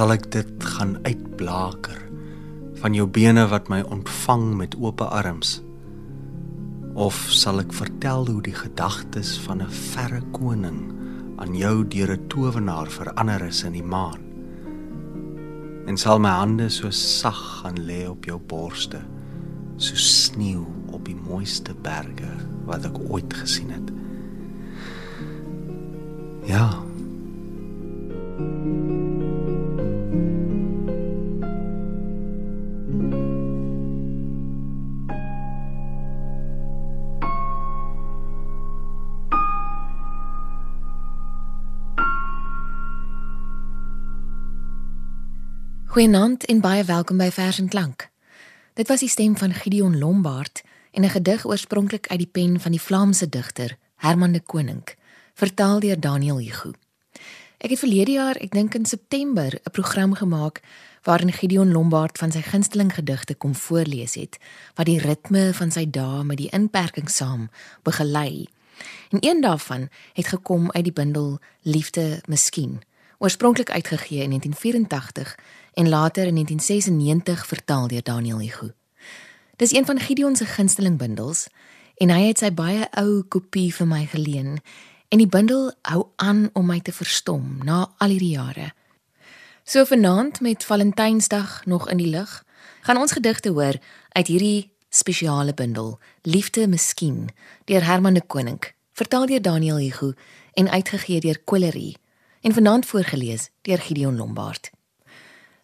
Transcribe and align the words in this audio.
Sal 0.00 0.14
ek 0.14 0.30
dit 0.32 0.62
gaan 0.64 0.94
uitblaker 1.04 1.98
van 2.80 2.94
jou 2.96 3.04
bene 3.04 3.42
wat 3.50 3.66
my 3.68 3.82
ontvang 3.84 4.46
met 4.56 4.72
oop 4.80 5.02
arms? 5.04 5.58
Of 6.96 7.18
sal 7.36 7.60
ek 7.60 7.74
vertel 7.76 8.24
hoe 8.30 8.40
die 8.46 8.54
gedagtes 8.56 9.34
van 9.44 9.60
'n 9.60 9.68
verre 9.68 10.22
koning 10.32 10.80
aan 11.36 11.52
jou 11.52 11.84
deur 11.84 12.16
'n 12.16 12.28
towenaar 12.32 12.88
verander 12.88 13.44
is 13.44 13.62
in 13.62 13.76
die 13.76 13.84
maan? 13.84 14.24
En 15.84 16.00
sal 16.00 16.18
my 16.18 16.32
hande 16.32 16.70
so 16.70 16.88
sag 16.90 17.60
gaan 17.60 17.76
lê 17.84 18.08
op 18.08 18.24
jou 18.24 18.40
borste, 18.40 19.04
so 19.76 19.94
sneeu 19.94 20.64
op 20.92 21.04
die 21.04 21.20
mooiste 21.28 21.74
berge 21.74 22.32
wat 22.64 22.84
ek 22.86 22.96
ooit 23.10 23.34
gesien 23.34 23.70
het. 23.70 23.92
Ja. 26.48 26.89
Goeienaand 45.90 46.44
en 46.44 46.60
baie 46.62 46.84
welkom 46.86 47.18
by 47.18 47.32
Vers 47.34 47.56
en 47.58 47.68
Klank. 47.68 48.04
Dit 48.78 48.86
was 48.88 49.00
die 49.02 49.08
stem 49.10 49.32
van 49.36 49.50
Gideon 49.50 49.98
Lombard 49.98 50.62
en 50.94 51.02
'n 51.02 51.10
gedig 51.10 51.46
oorspronklik 51.46 52.06
uit 52.06 52.18
die 52.18 52.30
pen 52.32 52.60
van 52.60 52.70
die 52.70 52.80
Vlaamse 52.80 53.28
digter 53.28 53.76
Herman 53.96 54.32
de 54.32 54.40
Koning, 54.40 54.86
vertaal 55.34 55.80
deur 55.80 56.00
Daniel 56.00 56.38
Hugo. 56.38 56.70
Ek 57.58 57.70
het 57.70 57.78
verlede 57.78 58.10
jaar, 58.12 58.36
ek 58.36 58.50
dink 58.50 58.74
in 58.74 58.86
September, 58.86 59.54
'n 59.54 59.70
program 59.70 60.14
gemaak 60.14 60.60
waarin 61.02 61.32
Gideon 61.32 61.72
Lombard 61.72 62.18
van 62.18 62.32
sy 62.32 62.40
gunsteling 62.40 62.94
gedigte 62.94 63.34
kom 63.34 63.54
voorlees 63.54 64.14
het, 64.14 64.38
wat 64.74 64.86
die 64.86 64.98
ritme 64.98 65.54
van 65.54 65.70
sy 65.70 65.90
dae 65.90 66.24
met 66.24 66.36
die 66.36 66.50
inperking 66.50 67.10
saam 67.10 67.50
begelei. 67.82 68.46
En 69.10 69.18
een 69.20 69.40
daarvan 69.40 69.88
het 70.12 70.26
gekom 70.26 70.70
uit 70.70 70.84
die 70.84 70.92
bundel 70.92 71.38
Liefde 71.62 72.22
Miskien, 72.26 72.80
oorspronklik 73.18 73.70
uitgegee 73.70 74.22
in 74.22 74.28
1984 74.28 75.36
en 75.74 75.88
later 75.88 76.26
in 76.26 76.34
1996 76.34 77.46
vertaal 77.46 77.88
deur 77.88 78.02
Daniel 78.02 78.40
Hugo. 78.40 78.70
Dis 79.56 79.72
een 79.72 79.84
van 79.84 80.00
Gideon 80.00 80.36
se 80.36 80.44
gunsteling 80.44 80.98
bundels 80.98 81.48
en 81.94 82.10
hy 82.10 82.26
het 82.26 82.38
sy 82.40 82.48
baie 82.54 82.86
ou 82.96 83.22
kopie 83.28 83.74
vir 83.74 83.86
my 83.86 84.06
geleen 84.08 84.58
en 85.08 85.18
die 85.20 85.28
bundel 85.28 85.72
hou 85.82 86.06
aan 86.16 86.48
om 86.52 86.66
my 86.66 86.78
te 86.80 86.92
verstom 86.94 87.58
na 87.66 87.82
al 87.98 88.14
hierdie 88.14 88.36
jare. 88.38 88.70
So 89.64 89.84
vanaand 89.84 90.40
met 90.40 90.64
Valentynsdag 90.64 91.66
nog 91.66 91.90
in 91.90 92.00
die 92.00 92.08
lug, 92.08 92.44
gaan 92.80 92.96
ons 92.96 93.12
gedigte 93.12 93.50
hoor 93.50 93.76
uit 94.08 94.26
hierdie 94.26 94.70
spesiale 94.88 95.54
bundel 95.54 95.98
Liefde 96.22 96.66
Miskien 96.68 97.28
deur 97.64 97.84
Herman 97.84 98.14
de 98.14 98.22
Koning, 98.26 98.62
vertaal 98.92 99.26
deur 99.26 99.42
Daniel 99.42 99.78
Hugo 99.78 100.12
en 100.52 100.70
uitgegee 100.70 101.20
deur 101.20 101.38
Quillery 101.44 101.94
en 102.40 102.52
vanaand 102.52 102.86
voorgeles 102.86 103.50
deur 103.62 103.78
Gideon 103.78 104.16
Lombard. 104.16 104.70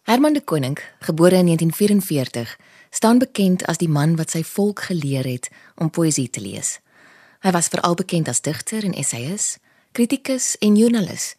Herman 0.07 0.33
de 0.33 0.41
Koning, 0.41 0.79
gebore 0.99 1.35
in 1.35 1.45
1944, 1.45 2.57
staan 2.89 3.17
bekend 3.17 3.65
as 3.65 3.77
die 3.77 3.89
man 3.89 4.15
wat 4.15 4.31
sy 4.31 4.39
volk 4.43 4.85
geleer 4.87 5.27
het 5.27 5.49
om 5.75 5.89
poësie 5.91 6.29
te 6.29 6.39
lees. 6.39 6.77
Hy 7.43 7.51
was 7.51 7.67
veral 7.67 7.99
bekend 7.99 8.31
as 8.31 8.39
digter 8.41 8.87
en 8.87 8.95
essayist, 8.95 9.59
kritikus 9.91 10.55
en 10.63 10.79
joernalis. 10.79 11.35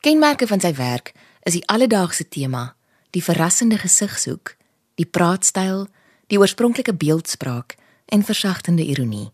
Kenmerke 0.00 0.46
van 0.46 0.62
sy 0.62 0.70
werk 0.78 1.10
is 1.42 1.58
die 1.58 1.66
alledaagse 1.66 2.28
tema, 2.28 2.76
die 3.10 3.22
verrassende 3.22 3.82
gesigsoek, 3.82 4.54
die 4.94 5.10
praatstyl, 5.10 5.88
die 6.30 6.38
oorspronklike 6.38 6.94
beeldspraak 6.94 7.74
en 8.14 8.22
versagtende 8.22 8.86
ironie. 8.86 9.32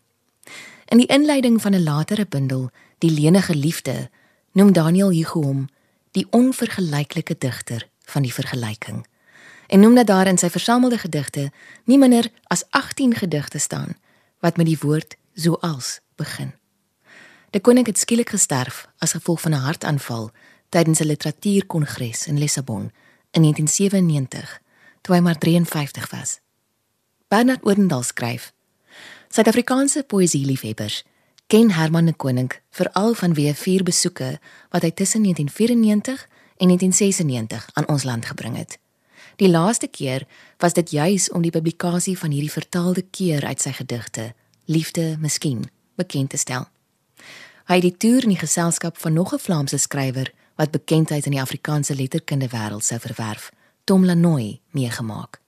In 0.88 1.04
die 1.04 1.10
inleiding 1.12 1.60
van 1.60 1.76
'n 1.76 1.84
latere 1.84 2.24
bundel, 2.26 2.70
Die 3.00 3.10
lenige 3.10 3.54
liefde, 3.54 4.10
noem 4.52 4.72
Daniel 4.76 5.08
Hugo 5.08 5.40
hom 5.40 5.68
die 6.12 6.26
onvergelyklike 6.36 7.36
digter 7.38 7.86
van 8.10 8.22
die 8.22 8.34
vergelyking 8.34 9.06
en 9.70 9.80
noem 9.80 9.94
dat 9.94 10.06
daar 10.06 10.26
in 10.26 10.38
sy 10.38 10.50
versamelde 10.50 10.98
gedigte 10.98 11.50
nie 11.84 11.98
minder 11.98 12.30
as 12.46 12.64
18 12.70 13.14
gedigte 13.14 13.58
staan 13.58 13.96
wat 14.40 14.56
met 14.56 14.66
die 14.66 14.78
woord 14.80 15.16
soals 15.34 16.00
begin. 16.14 16.52
Die 17.50 17.60
koning 17.60 17.86
het 17.86 17.98
skielik 17.98 18.30
gesterf 18.30 18.88
as 18.98 19.12
gevolg 19.12 19.40
van 19.40 19.54
'n 19.54 19.66
hartaanval 19.66 20.30
tydens 20.68 21.00
'n 21.00 21.06
literatuurkongres 21.06 22.26
in 22.26 22.38
Lissabon 22.38 22.90
in 23.30 23.42
1997 23.42 24.60
toe 25.00 25.14
hy 25.14 25.20
maar 25.20 25.38
53 25.38 26.10
was. 26.10 26.40
Bernard 27.28 27.64
Oudendal 27.64 28.02
skryf: 28.02 28.52
Suid-Afrikaanse 29.28 30.02
poësieliefhebbers 30.02 31.04
ken 31.46 31.70
Herman 31.70 32.04
de 32.04 32.14
Koning 32.14 32.52
veral 32.70 33.14
vanweë 33.14 33.54
vier 33.54 33.82
besoeke 33.82 34.40
wat 34.70 34.82
hy 34.82 34.90
tussen 34.90 35.22
1994 35.22 36.28
en 36.60 36.66
1996 36.66 37.68
aan 37.72 37.88
ons 37.88 38.04
land 38.04 38.26
gebring 38.26 38.56
het. 38.56 38.78
Die 39.36 39.48
laaste 39.48 39.88
keer 39.88 40.26
was 40.58 40.76
dit 40.76 40.90
juis 40.90 41.30
om 41.30 41.42
die 41.42 41.50
publikasie 41.50 42.18
van 42.18 42.30
hierdie 42.30 42.52
vertaalde 42.52 43.02
keer 43.10 43.46
uit 43.46 43.60
sy 43.60 43.72
gedigte 43.72 44.32
Liefde 44.64 45.16
Miskien 45.20 45.70
bekend 45.96 46.30
te 46.30 46.36
stel. 46.36 46.68
Hy 47.64 47.78
het 47.80 47.86
die 47.86 47.96
toer 47.96 48.26
in 48.26 48.34
die 48.34 48.42
geselskap 48.42 48.98
van 49.00 49.12
nog 49.12 49.32
'n 49.32 49.38
Vlaamse 49.38 49.78
skrywer 49.78 50.32
wat 50.56 50.70
bekendheid 50.70 51.24
in 51.24 51.32
die 51.32 51.40
Afrikaanse 51.40 51.94
letterkunde 51.94 52.48
wêreld 52.48 52.84
sou 52.84 53.00
verwerf, 53.00 53.52
Tom 53.84 54.04
Lanoy, 54.04 54.60
meegemaak. 54.70 55.40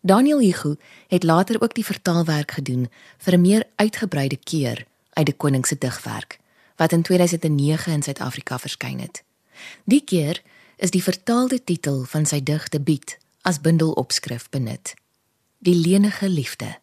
Daniel 0.00 0.40
Hugo 0.40 0.74
het 1.08 1.22
later 1.22 1.62
ook 1.62 1.74
die 1.74 1.84
vertaalwerk 1.84 2.50
gedoen 2.50 2.90
vir 3.18 3.34
'n 3.34 3.40
meer 3.40 3.64
uitgebreide 3.76 4.36
keer 4.36 4.86
uit 5.12 5.26
die 5.26 5.36
koning 5.36 5.66
se 5.66 5.78
digwerk 5.78 6.38
wat 6.76 6.92
in 6.92 7.02
2009 7.02 7.92
in 7.92 8.02
Suid-Afrika 8.02 8.58
verskyn 8.58 9.00
het. 9.00 9.24
Die 9.84 10.04
keer 10.04 10.42
is 10.76 10.90
die 10.90 11.02
vertaalde 11.02 11.64
titel 11.64 12.04
van 12.04 12.26
sy 12.26 12.42
dig 12.42 12.68
debuut 12.68 13.18
as 13.42 13.60
bundelopskrif 13.60 14.48
benut. 14.50 14.94
Die 15.58 15.74
lenige 15.74 16.28
liefde. 16.28 16.78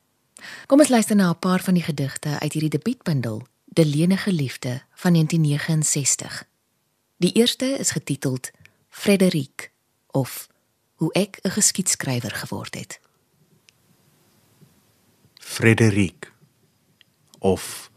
Kom 0.68 0.80
ons 0.80 0.90
luister 0.90 1.16
na 1.16 1.30
'n 1.30 1.40
paar 1.40 1.62
van 1.62 1.74
die 1.74 1.84
gedigte 1.84 2.40
uit 2.40 2.54
hierdie 2.54 2.78
debuutbundel, 2.80 3.44
Die 3.74 3.86
lenige 3.86 4.32
liefde 4.32 4.82
van 4.94 5.12
1969. 5.12 6.44
Die 7.18 7.32
eerste 7.32 7.66
is 7.66 7.92
getiteld 7.92 8.52
Frederik 8.90 9.72
of 10.12 10.48
Hoe 10.94 11.14
ek 11.14 11.40
'n 11.42 11.50
geskiedskrywer 11.50 12.32
geword 12.32 12.76
het. 12.76 13.00
Frederik 15.36 16.32
of 17.40 17.92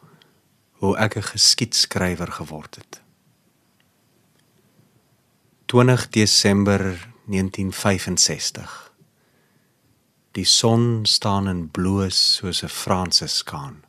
Hoe 0.70 0.96
ek 0.96 1.16
'n 1.16 1.22
geskiedskrywer 1.22 2.32
geword 2.32 2.74
het. 2.74 3.02
20 5.66 6.08
Desember 6.10 6.78
1965. 7.24 8.92
Die 10.32 10.44
son 10.44 11.06
staan 11.06 11.48
in 11.48 11.70
bloos 11.70 12.34
soos 12.34 12.62
'n 12.62 12.68
Franse 12.68 13.26
skaan. 13.26 13.82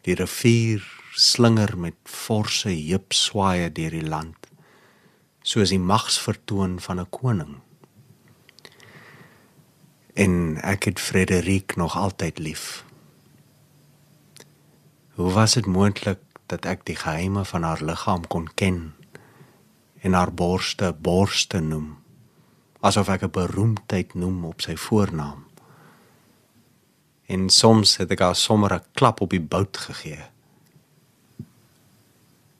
Die 0.00 0.14
rivier 0.14 0.82
slinger 1.14 1.78
met 1.78 1.94
forse 2.04 2.68
heupswaaye 2.68 3.72
deur 3.72 3.90
die 3.90 4.08
land, 4.08 4.36
soos 5.42 5.68
die 5.68 5.78
magsvertoon 5.78 6.80
van 6.80 7.00
'n 7.00 7.10
koning. 7.10 7.60
En 10.14 10.58
ek 10.62 10.82
het 10.84 11.00
Frederik 11.00 11.76
nog 11.76 11.96
altyd 11.96 12.38
lief. 12.38 12.84
Hoe 15.14 15.32
was 15.32 15.54
dit 15.54 15.66
moontlik 15.66 16.20
dat 16.46 16.64
ek 16.64 16.84
die 16.84 16.96
geheime 16.96 17.44
van 17.44 17.62
haar 17.62 17.82
liggaam 17.84 18.26
kon 18.26 18.48
ken? 18.54 19.01
En 20.02 20.12
haar 20.12 20.32
borste 20.34 20.92
borste 20.98 21.60
noem 21.60 22.02
asof 22.82 23.08
ek 23.14 23.22
'n 23.22 23.30
beroemdheid 23.30 24.14
noem 24.14 24.44
op 24.44 24.60
sy 24.60 24.76
voornaam. 24.76 25.46
En 27.26 27.50
soms 27.50 27.96
het 27.96 28.10
ek 28.10 28.20
haar 28.20 28.36
sommer 28.36 28.74
'n 28.74 28.84
klap 28.92 29.20
op 29.20 29.30
die 29.30 29.40
bout 29.40 29.76
gegee. 29.76 30.24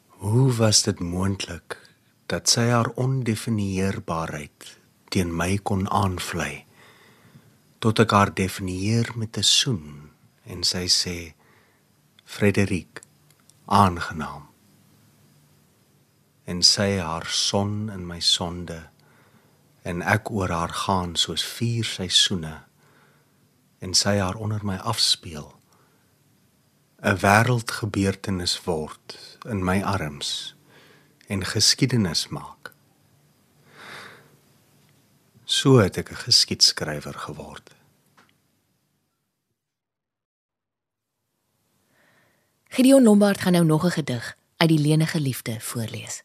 Hoe 0.09 0.53
was 0.53 0.83
dit 0.83 0.99
moontlik 1.01 1.79
dat 2.27 2.49
sy 2.49 2.67
haar 2.71 2.91
ondefinieerbaarheid 2.95 4.79
teen 5.09 5.37
my 5.37 5.59
kon 5.59 5.91
aanvlei 5.91 6.65
tot 7.79 7.99
ek 7.99 8.11
haar 8.11 8.35
definieer 8.35 9.11
met 9.17 9.37
'n 9.37 9.43
soen 9.43 10.11
en 10.45 10.63
sy 10.63 10.87
sê 10.87 11.35
Frederik 12.25 13.03
aangenaam 13.67 14.52
en 16.45 16.63
sy 16.63 16.99
haar 16.99 17.27
son 17.27 17.91
in 17.91 18.07
my 18.07 18.21
sonde 18.21 18.81
en 19.83 20.03
ek 20.03 20.31
oor 20.31 20.51
haar 20.51 20.75
gaan 20.85 21.17
soos 21.17 21.45
vier 21.45 21.85
seisoene 21.85 22.63
en 23.83 23.95
sy 23.95 24.19
haar 24.19 24.39
onder 24.39 24.65
my 24.65 24.77
afspeel 24.77 25.53
'n 27.03 27.19
wêreldgebeurtenis 27.23 28.61
word 28.65 29.39
in 29.45 29.65
my 29.65 29.83
arms 29.83 30.55
en 31.27 31.45
geskiedenis 31.45 32.29
maak 32.29 32.63
So 35.53 35.79
het 35.85 35.97
ek 35.97 36.11
'n 36.11 36.23
geskiedskrywer 36.27 37.15
geword. 37.15 37.71
Gideon 42.69 43.03
Lombard 43.03 43.41
gaan 43.41 43.53
nou 43.53 43.65
nog 43.65 43.85
'n 43.85 43.91
gedig 43.91 44.37
uit 44.57 44.69
die 44.69 44.79
lenige 44.79 45.21
liefde 45.21 45.61
voorlees. 45.61 46.23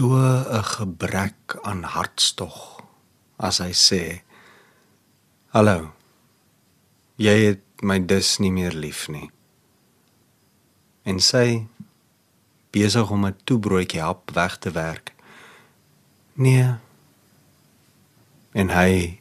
So 0.00 0.16
'n 0.16 0.64
gebrek 0.64 1.60
aan 1.62 1.82
hartstog 1.84 2.80
as 3.36 3.58
hy 3.60 3.72
sê: 3.72 4.22
"Hallo. 5.52 5.92
Jy 7.16 7.36
het 7.48 7.64
my 7.82 7.98
dus 8.06 8.38
nie 8.38 8.52
meer 8.52 8.72
lief 8.72 9.08
nie." 9.08 9.28
En 11.04 11.20
sy 11.20 11.66
besig 12.72 13.10
om 13.10 13.26
'n 13.26 13.36
toebroodjie 13.44 14.00
hap 14.00 14.30
weg 14.30 14.56
te 14.58 14.70
werk. 14.70 15.12
Nee. 16.32 16.74
En 18.52 18.68
hy 18.70 19.20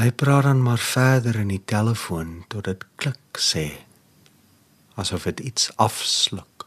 hy 0.00 0.10
praat 0.12 0.42
dan 0.42 0.62
maar 0.62 0.80
verder 0.80 1.36
in 1.36 1.48
die 1.48 1.64
telefoon 1.64 2.44
tot 2.48 2.64
dit 2.64 2.84
klik 2.96 3.36
sê 3.36 3.66
asof 4.94 5.22
dit 5.24 5.40
iets 5.40 5.76
afsluk. 5.76 6.57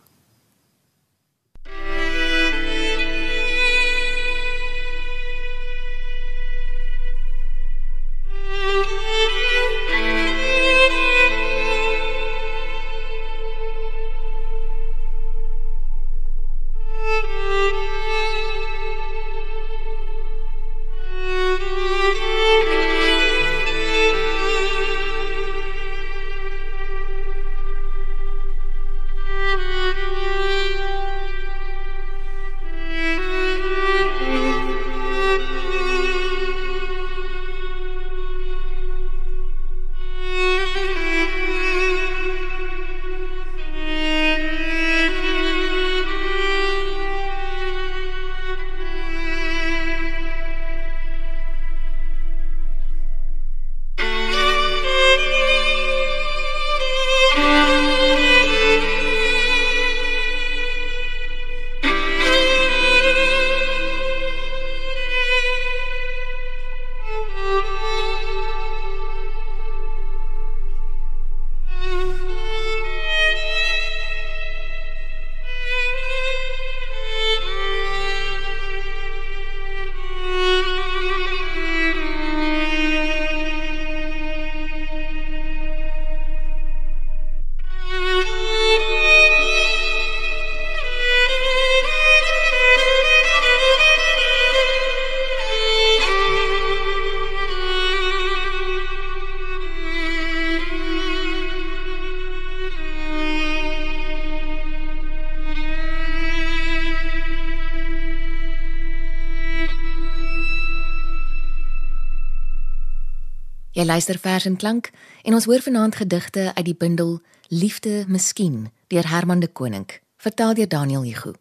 Jy 113.82 113.88
luister 113.88 114.20
vers 114.22 114.46
en 114.46 114.56
klank 114.62 114.92
en 115.26 115.34
ons 115.34 115.46
hoor 115.50 115.62
vanaand 115.66 115.96
gedigte 115.96 116.52
uit 116.54 116.66
die 116.66 116.76
bundel 116.78 117.16
Liefde 117.50 118.04
Miskien 118.08 118.68
deur 118.94 119.08
Herman 119.10 119.40
de 119.42 119.48
Koning, 119.48 119.88
vertaal 120.22 120.54
deur 120.54 120.68
Daniel 120.70 121.02
Hugo. 121.02 121.34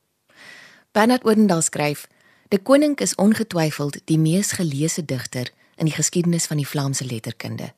Bernard 0.92 1.24
Oudendal 1.24 1.60
skryf: 1.60 2.06
"De 2.48 2.58
Koning 2.58 2.96
is 2.98 3.14
ongetwyfeld 3.14 4.00
die 4.04 4.18
mees 4.18 4.52
geleesde 4.52 5.04
digter 5.04 5.52
in 5.76 5.84
die 5.84 5.94
geskiedenis 5.94 6.46
van 6.46 6.56
die 6.56 6.66
Vlaamse 6.66 7.04
letterkunde. 7.04 7.74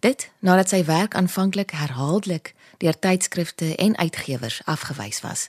Dit 0.00 0.30
nadat 0.38 0.68
sy 0.68 0.84
werk 0.84 1.14
aanvanklik 1.14 1.70
herhaaldelik 1.70 2.54
deur 2.76 2.98
tydskrifte 2.98 3.76
en 3.76 3.96
uitgewers 3.96 4.60
afgewys 4.64 5.20
was. 5.20 5.48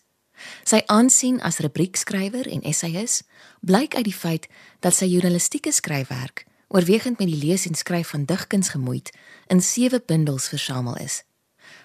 Sy 0.64 0.84
aansien 0.86 1.42
as 1.42 1.60
rubriekskrywer 1.60 2.48
en 2.48 2.62
essayist 2.62 3.28
blyk 3.60 3.96
uit 3.96 4.06
die 4.06 4.20
feit 4.24 4.48
dat 4.80 4.96
sy 4.96 5.06
journalistieke 5.06 5.72
skryfwerk 5.72 6.46
oorwegend 6.76 7.22
met 7.22 7.30
die 7.32 7.40
lees 7.40 7.64
en 7.70 7.76
skryf 7.76 8.12
van 8.12 8.26
digkuns 8.28 8.74
gemoeid, 8.74 9.14
in 9.48 9.62
sewe 9.62 10.02
bundels 10.06 10.50
versamel 10.52 10.98
is. 11.00 11.22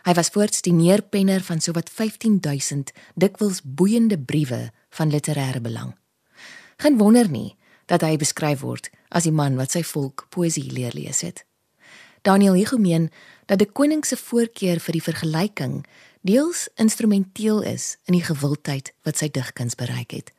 Hy 0.02 0.14
was 0.18 0.32
voorts 0.34 0.64
die 0.66 0.74
neerpenner 0.74 1.44
van 1.46 1.60
sowat 1.62 1.90
15000 1.92 2.90
dikwels 3.14 3.60
boeiende 3.62 4.18
briewe 4.18 4.70
van 4.96 5.12
literêre 5.12 5.60
belang. 5.62 5.94
Geen 6.82 6.98
wonder 6.98 7.30
nie 7.30 7.54
dat 7.86 8.02
hy 8.06 8.16
beskryf 8.16 8.64
word 8.64 8.90
as 9.08 9.28
die 9.28 9.34
man 9.34 9.58
wat 9.60 9.76
sy 9.76 9.84
volk 9.86 10.26
poësie 10.34 10.66
leer 10.72 10.94
lees 10.96 11.22
het. 11.26 11.44
Daniel 12.26 12.58
Hugo 12.58 12.78
meen 12.78 13.10
dat 13.46 13.60
die 13.62 13.70
koning 13.70 14.02
se 14.06 14.16
voorkeur 14.16 14.80
vir 14.80 14.98
die 14.98 15.04
vergelyking 15.04 15.80
deels 16.26 16.66
instrumenteel 16.76 17.62
is 17.62 17.94
in 18.06 18.18
die 18.18 18.26
gewildheid 18.26 18.92
wat 19.06 19.20
sy 19.20 19.30
digkuns 19.32 19.78
bereik 19.78 20.18
het. 20.18 20.34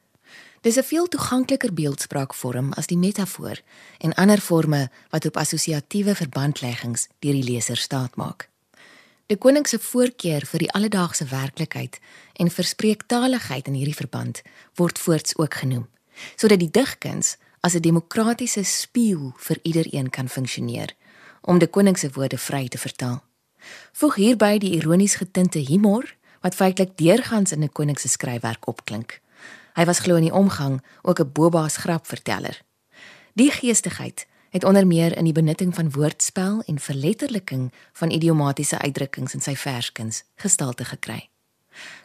Dis 0.62 0.78
'n 0.78 0.84
veel 0.84 1.08
toegankliker 1.08 1.74
beeldspraakvorm 1.74 2.74
as 2.74 2.86
die 2.86 2.98
metafoor 2.98 3.62
en 3.98 4.14
ander 4.14 4.42
forme 4.42 4.90
wat 5.10 5.26
op 5.26 5.38
assosiatiewe 5.38 6.16
verbandleggings 6.16 7.08
deur 7.20 7.34
die 7.34 7.44
leser 7.44 7.78
staatmaak. 7.78 8.50
Die 9.26 9.38
koning 9.38 9.68
se 9.68 9.80
voorkeur 9.80 10.46
vir 10.46 10.60
die 10.60 10.72
alledaagse 10.72 11.26
werklikheid 11.26 12.00
en 12.34 12.52
verspreektaligheid 12.52 13.68
in 13.68 13.74
hierdie 13.74 13.96
verband 13.96 14.42
word 14.74 15.00
voorts 15.00 15.38
ook 15.38 15.54
genoem, 15.54 15.88
sodat 16.36 16.60
die 16.60 16.72
digkuns 16.72 17.38
as 17.60 17.74
'n 17.74 17.82
demokratiese 17.82 18.64
spieël 18.64 19.34
vir 19.38 19.60
iedereen 19.62 20.10
kan 20.10 20.30
funksioneer 20.30 20.94
om 21.42 21.58
die 21.58 21.68
koning 21.70 21.98
se 21.98 22.10
woorde 22.14 22.38
vry 22.38 22.68
te 22.68 22.78
vertaal. 22.78 23.24
Voeg 23.92 24.16
hierby 24.16 24.58
die 24.58 24.76
ironies 24.76 25.16
getinte 25.16 25.60
humor 25.60 26.16
wat 26.42 26.56
feitelik 26.56 26.98
deurgangs 26.98 27.52
in 27.52 27.64
'n 27.64 27.72
koning 27.72 28.00
se 28.00 28.08
skryfwerk 28.08 28.68
opklink. 28.68 29.22
Hy 29.74 29.86
was 29.86 30.00
glo 30.00 30.16
in 30.16 30.28
die 30.28 30.34
omgang 30.34 30.82
ook 31.02 31.20
'n 31.20 31.32
bobaas 31.32 31.78
grapverteller. 31.78 32.62
Die 33.34 33.52
geestigheid 33.52 34.28
het 34.50 34.64
onder 34.64 34.88
meer 34.88 35.18
in 35.18 35.24
die 35.24 35.34
benutting 35.34 35.76
van 35.76 35.92
woordspel 35.92 36.62
en 36.66 36.80
verletterliking 36.80 37.72
van 37.94 38.12
idiomatiese 38.12 38.80
uitdrukkings 38.80 39.34
in 39.34 39.42
sy 39.42 39.56
verskuns 39.56 40.24
gestalte 40.36 40.86
gekry. 40.86 41.30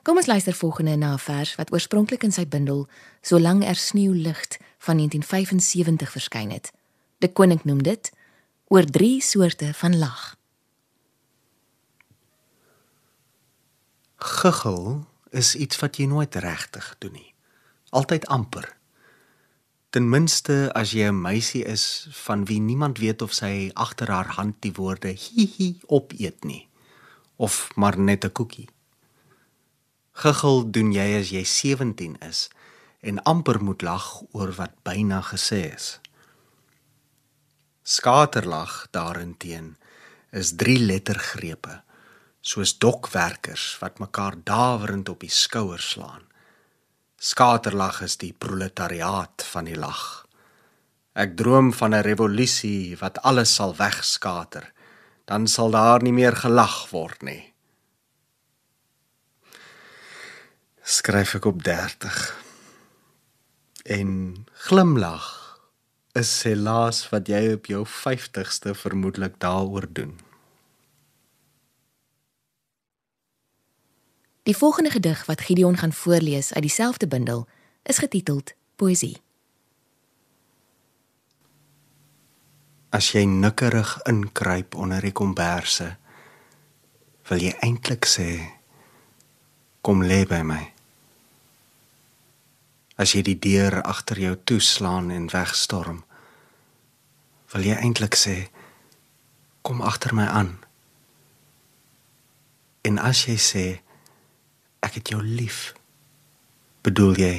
Kom 0.02 0.16
ons 0.16 0.26
luister 0.26 0.54
volgende 0.54 0.96
na 0.96 1.12
'n 1.12 1.18
vers 1.18 1.54
wat 1.54 1.72
oorspronklik 1.72 2.22
in 2.22 2.32
sy 2.32 2.46
bundel 2.46 2.88
Solang 3.20 3.64
er 3.64 3.74
sneeu 3.74 4.14
lig 4.14 4.46
van 4.78 4.96
1975 4.96 6.10
verskyn 6.10 6.50
het. 6.50 6.72
De 7.18 7.32
koning 7.32 7.64
noem 7.64 7.82
dit 7.82 8.12
oor 8.66 8.84
drie 8.84 9.22
soorte 9.22 9.74
van 9.74 9.98
lag. 9.98 10.36
Guggel 14.16 15.06
is 15.30 15.54
iets 15.54 15.78
wat 15.78 15.96
jy 15.96 16.06
nooit 16.06 16.34
regtig 16.34 16.94
doen 16.98 17.12
nie 17.12 17.25
altyd 17.96 18.26
amper. 18.28 18.76
Ten 19.90 20.08
minste 20.12 20.68
as 20.76 20.92
jy 20.92 21.08
'n 21.08 21.20
meisie 21.22 21.64
is 21.64 22.06
van 22.26 22.44
wie 22.44 22.60
niemand 22.60 22.98
weet 22.98 23.22
of 23.22 23.32
sy 23.32 23.70
agter 23.74 24.10
haar 24.12 24.30
hand 24.36 24.56
die 24.60 24.72
woorde 24.72 25.08
hihi 25.08 25.80
opeet 25.86 26.44
nie 26.44 26.68
of 27.36 27.70
maar 27.76 27.98
net 27.98 28.24
'n 28.24 28.32
koekie. 28.32 28.68
Giggel 30.12 30.70
doen 30.70 30.92
jy 30.92 31.08
as 31.20 31.30
jy 31.30 31.44
17 31.44 32.16
is 32.20 32.48
en 33.00 33.22
amper 33.22 33.62
moet 33.62 33.82
lag 33.82 34.22
oor 34.32 34.52
wat 34.52 34.72
byna 34.82 35.20
gesê 35.22 35.74
is. 35.74 36.00
Skaterlag 37.82 38.88
daarenteen 38.90 39.76
is 40.30 40.56
drie 40.56 40.78
lettergrepe 40.78 41.82
soos 42.40 42.78
dokwerkers 42.78 43.78
wat 43.78 43.98
mekaar 43.98 44.34
dawerend 44.44 45.08
op 45.08 45.20
die 45.20 45.30
skouer 45.30 45.80
slaan 45.80 46.26
Skaterlag 47.16 48.02
is 48.04 48.18
die 48.20 48.32
proletariaat 48.32 49.44
van 49.50 49.64
die 49.64 49.76
lag. 49.76 50.26
Ek 51.16 51.36
droom 51.36 51.72
van 51.72 51.94
'n 51.94 52.04
revolusie 52.04 52.96
wat 53.00 53.18
alles 53.24 53.54
sal 53.54 53.72
wegskater. 53.76 54.72
Dan 55.24 55.46
sal 55.46 55.70
daar 55.70 56.02
nie 56.02 56.12
meer 56.12 56.36
gelag 56.36 56.90
word 56.90 57.22
nie. 57.22 57.54
Skryf 60.82 61.34
ek 61.34 61.44
op 61.44 61.62
30. 61.64 62.36
En 63.84 64.46
glimlag 64.52 65.46
is 66.12 66.42
helaas 66.42 67.08
wat 67.10 67.28
jy 67.28 67.52
op 67.54 67.66
jou 67.66 67.84
50ste 67.86 68.74
vermoedelik 68.74 69.40
daaroor 69.40 69.86
doen. 69.88 70.25
Die 74.46 74.56
volgende 74.56 74.90
gedig 74.90 75.24
wat 75.26 75.40
Gideon 75.40 75.76
gaan 75.76 75.92
voorlees 75.92 76.52
uit 76.52 76.62
dieselfde 76.62 77.08
bundel 77.08 77.48
is 77.82 77.98
getiteld 77.98 78.54
Poesie. 78.76 79.22
As 82.88 83.10
jy 83.10 83.24
nikkerig 83.26 83.96
inkruip 84.06 84.74
onder 84.74 85.02
die 85.02 85.10
komberse, 85.12 85.96
wil 87.26 87.42
jy 87.42 87.56
eintlik 87.58 88.06
sê 88.06 88.28
kom 89.82 90.04
lê 90.06 90.20
by 90.30 90.38
my. 90.46 90.60
As 92.94 93.16
jy 93.18 93.24
die 93.26 93.38
deur 93.42 93.80
agter 93.82 94.20
jou 94.22 94.36
toeslaan 94.44 95.10
en 95.10 95.26
wegstorm, 95.34 96.04
wil 97.50 97.66
jy 97.66 97.74
eintlik 97.80 98.14
sê 98.14 98.36
kom 99.66 99.82
agter 99.82 100.14
my 100.14 100.28
aan. 100.30 100.54
En 102.86 103.02
as 103.02 103.24
jy 103.26 103.36
sê 103.42 103.66
ek 104.80 104.98
het 105.00 105.12
jou 105.14 105.22
lief. 105.22 105.74
Bedoel 106.82 107.14
jy 107.20 107.36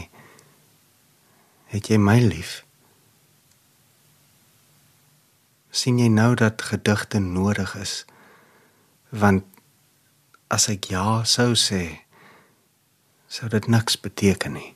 het 1.67 1.91
jy 1.91 1.97
my 1.99 2.19
lief? 2.23 2.61
sien 5.77 5.99
jy 6.01 6.07
nou 6.09 6.33
dat 6.35 6.61
gedigte 6.71 7.19
nodig 7.21 7.75
is? 7.77 8.05
Want 9.09 9.45
as 10.47 10.67
ek 10.71 10.89
ja 10.91 11.21
sou 11.27 11.53
sê, 11.59 11.83
sou 13.27 13.49
dit 13.51 13.67
niks 13.69 13.99
beteken 14.01 14.57
nie. 14.57 14.71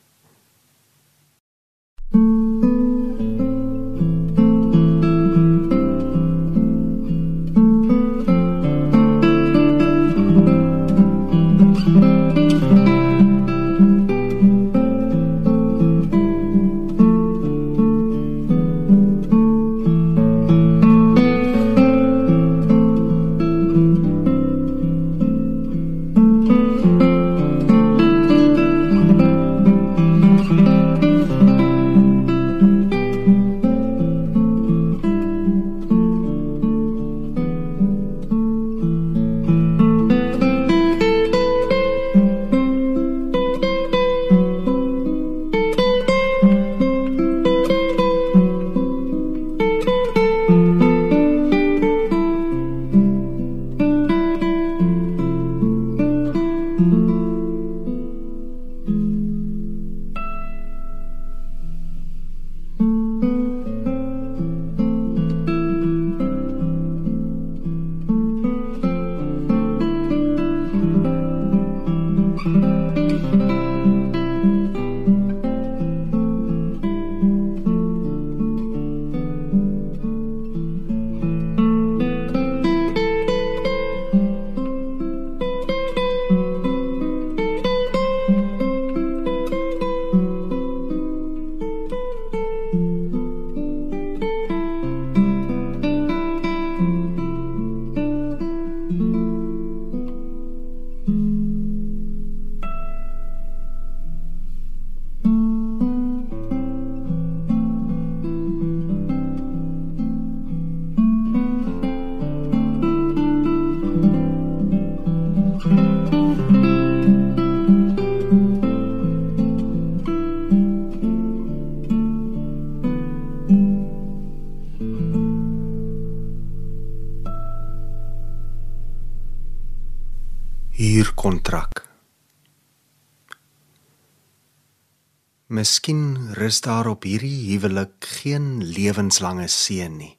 Rus 136.52 136.60
daar 136.60 136.86
op 136.86 137.06
hierdie 137.08 137.46
huwelik 137.48 138.04
geen 138.20 138.60
lewenslange 138.60 139.46
seën 139.48 139.94
nie. 139.96 140.18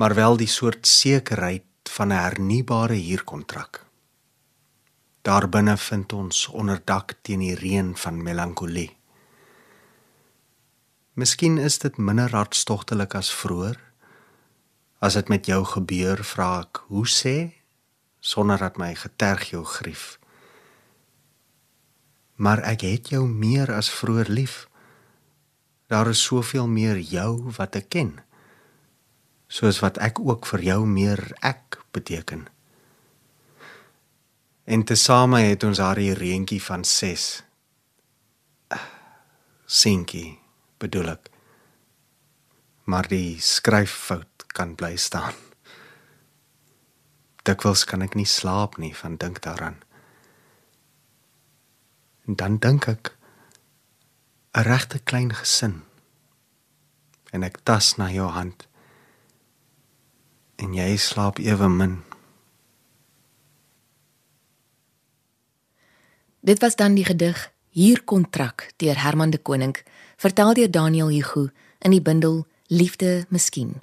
Maar 0.00 0.14
wel 0.16 0.36
die 0.40 0.48
soort 0.48 0.86
sekerheid 0.86 1.90
van 1.92 2.08
'n 2.08 2.16
hernubare 2.16 2.94
huurkontrak. 2.94 3.84
Daarbinne 5.22 5.76
vind 5.76 6.12
ons 6.12 6.46
onderdak 6.46 7.14
teen 7.22 7.38
die 7.38 7.54
reën 7.54 7.96
van 7.96 8.22
melankolie. 8.22 8.96
Miskien 11.12 11.58
is 11.58 11.78
dit 11.78 11.96
minder 11.96 12.30
hartstogtelik 12.30 13.14
as 13.14 13.34
vroeër. 13.34 13.76
As 14.98 15.12
dit 15.14 15.28
met 15.28 15.46
jou 15.46 15.64
gebeur, 15.64 16.24
vra 16.24 16.60
ek, 16.60 16.76
hoe 16.86 17.06
sê 17.06 17.52
sonder 18.20 18.58
dat 18.58 18.76
my 18.76 18.94
geterg 18.94 19.50
jou 19.50 19.64
grief. 19.64 20.18
Maar 22.36 22.58
ek 22.58 22.80
het 22.80 23.08
jou 23.08 23.26
meer 23.28 23.72
as 23.72 23.90
vroeër 23.90 24.28
lief. 24.28 24.67
Daar 25.88 26.08
is 26.08 26.20
soveel 26.22 26.68
meer 26.68 26.98
jou 27.00 27.48
wat 27.56 27.78
ek 27.80 27.88
ken. 27.96 28.12
Soos 29.48 29.80
wat 29.80 29.96
ek 30.04 30.20
ook 30.20 30.44
vir 30.50 30.64
jou 30.66 30.82
meer 30.84 31.22
ek 31.40 31.80
beteken. 31.96 32.44
En 34.68 34.84
tesame 34.84 35.40
het 35.46 35.64
ons 35.64 35.80
haar 35.80 35.96
hier 35.96 36.18
reentjie 36.20 36.60
van 36.60 36.84
6. 36.84 37.26
Sinkie 39.64 40.36
bedoel 40.76 41.14
ek. 41.16 41.30
Maar 42.84 43.08
die 43.08 43.40
skryffout 43.40 44.44
kan 44.52 44.76
bly 44.76 44.96
staan. 45.00 45.36
Dikwels 47.48 47.88
kan 47.88 48.04
ek 48.04 48.12
nie 48.12 48.28
slaap 48.28 48.76
nie 48.76 48.92
van 48.92 49.16
dink 49.16 49.40
daaraan. 49.40 49.80
En 52.28 52.36
dan 52.36 52.60
dink 52.60 52.90
ek 52.92 53.14
'n 54.52 54.60
regte 54.60 54.98
klein 54.98 55.34
gesin. 55.34 55.82
En 57.30 57.42
ek 57.42 57.58
tas 57.62 57.96
na 57.96 58.10
jou 58.10 58.28
hand. 58.28 58.68
En 60.56 60.74
jy 60.74 60.96
slaap 60.96 61.38
ewe 61.38 61.68
min. 61.68 62.02
Dit 66.40 66.60
was 66.60 66.76
dan 66.76 66.94
die 66.94 67.04
gedig 67.04 67.52
Hier 67.68 68.04
kontrak 68.04 68.72
deur 68.76 69.02
Herman 69.02 69.30
de 69.30 69.38
Koning, 69.38 69.76
vertaal 70.16 70.54
deur 70.54 70.70
Daniel 70.70 71.08
Hugo 71.08 71.48
in 71.78 71.90
die 71.90 72.02
bundel 72.02 72.46
Liefde 72.66 73.26
Miskien. 73.28 73.82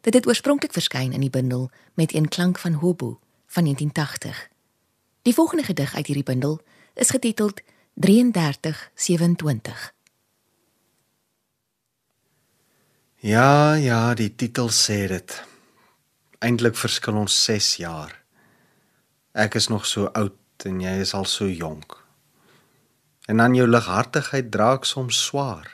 Dit 0.00 0.14
het 0.14 0.26
oorspronklik 0.26 0.72
verskyn 0.72 1.12
in 1.12 1.20
die 1.20 1.30
bundel 1.30 1.70
met 1.94 2.14
een 2.14 2.28
klank 2.28 2.58
van 2.58 2.72
hobo 2.72 3.20
van 3.46 3.62
1980. 3.62 4.48
Die 5.22 5.34
volgende 5.34 5.64
gedig 5.64 5.94
uit 5.94 6.06
hierdie 6.06 6.24
bundel 6.24 6.60
is 6.94 7.10
getiteld 7.10 7.60
3327. 7.94 9.97
Ja, 13.18 13.74
ja, 13.74 14.14
die 14.14 14.30
titel 14.30 14.68
sê 14.70 15.08
dit. 15.10 15.32
Eintlik 16.38 16.76
verskil 16.78 17.16
ons 17.18 17.34
6 17.48 17.70
jaar. 17.80 18.12
Ek 19.34 19.56
is 19.58 19.66
nog 19.66 19.88
so 19.90 20.06
oud 20.14 20.66
en 20.70 20.78
jy 20.78 20.92
is 21.02 21.16
al 21.18 21.26
so 21.26 21.48
jonk. 21.50 21.96
En 23.26 23.42
dan 23.42 23.56
jou 23.58 23.66
lighartigheid 23.66 24.52
dra 24.54 24.68
ek 24.78 24.86
soms 24.86 25.18
swaar. 25.18 25.66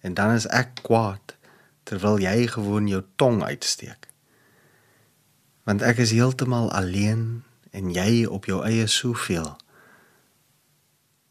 En 0.00 0.16
dan 0.16 0.32
is 0.32 0.48
ek 0.48 0.80
kwaad 0.80 1.36
terwyl 1.84 2.16
jy 2.24 2.48
gewoon 2.48 2.88
jou 2.88 3.02
tong 3.20 3.44
uitsteek. 3.44 4.08
Want 5.68 5.84
ek 5.84 6.00
is 6.08 6.16
heeltemal 6.16 6.72
alleen 6.72 7.44
en 7.76 7.92
jy 7.92 8.24
op 8.24 8.48
jou 8.48 8.64
eie 8.64 8.88
soveel. 8.88 9.58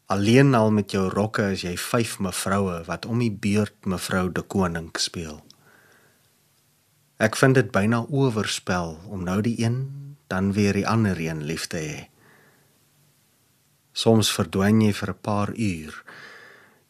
Alleen 0.06 0.54
al 0.54 0.70
met 0.70 0.92
jou 0.94 1.08
rokke 1.10 1.48
as 1.52 1.64
jy 1.66 1.74
vyf 1.74 2.18
mevroue 2.22 2.84
wat 2.86 3.06
om 3.10 3.18
die 3.18 3.32
beurt 3.32 3.88
mevrou 3.90 4.28
de 4.30 4.42
koning 4.42 4.92
speel. 5.02 5.40
Ek 7.18 7.34
vind 7.40 7.56
dit 7.58 7.72
byna 7.74 8.04
oorspel 8.12 8.94
om 9.10 9.24
nou 9.26 9.40
die 9.42 9.56
een 9.62 9.80
dan 10.30 10.52
weer 10.52 10.76
die 10.78 10.86
ander 10.86 11.18
een 11.18 11.42
lief 11.48 11.66
te 11.66 11.80
hê. 11.82 11.98
Soms 13.96 14.30
verdwyn 14.30 14.80
jy 14.84 14.92
vir 14.92 15.10
'n 15.10 15.22
paar 15.22 15.50
uur. 15.54 16.02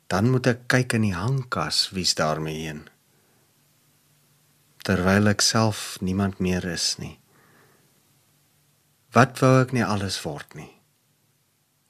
Dan 0.06 0.30
moet 0.30 0.46
ek 0.46 0.68
kyk 0.68 0.92
in 0.92 1.02
die 1.02 1.14
hangkas 1.14 1.90
wie's 1.90 2.14
daarmee 2.14 2.66
heen. 2.66 2.88
Terwyl 4.84 5.28
ek 5.28 5.40
self 5.40 5.96
niemand 6.00 6.38
meer 6.38 6.64
is 6.64 6.98
nie. 6.98 7.18
Wat 9.12 9.38
wou 9.40 9.60
ek 9.62 9.72
nie 9.72 9.84
alles 9.84 10.22
word 10.22 10.54
nie. 10.54 10.75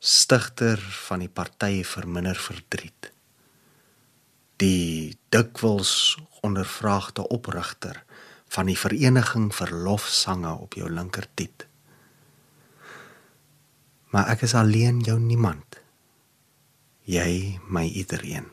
Stigter 0.06 0.78
van 0.78 1.24
die 1.24 1.30
party 1.32 1.80
vir 1.82 2.04
minder 2.06 2.38
verdriet. 2.38 3.08
Die 4.62 5.16
dikwels 5.34 6.14
ondervraagde 6.46 7.24
oprigter 7.34 8.04
van 8.54 8.70
die 8.70 8.78
vereniging 8.78 9.48
vir 9.54 9.72
lofsange 9.74 10.52
op 10.62 10.78
jou 10.78 10.86
linkertiet. 10.86 11.66
Maar 14.14 14.30
ek 14.36 14.46
is 14.46 14.54
alleen 14.54 15.02
jou 15.02 15.18
niemand. 15.18 15.80
Jy 17.02 17.58
my 17.66 17.82
iedereen. 17.90 18.46